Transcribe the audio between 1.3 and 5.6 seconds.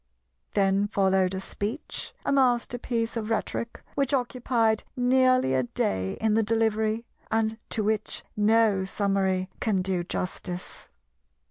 a speech, a masterpiece of rhetoric, which occupied nearly